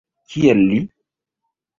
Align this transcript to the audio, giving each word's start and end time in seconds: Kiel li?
Kiel 0.35 0.59
li? 0.69 0.79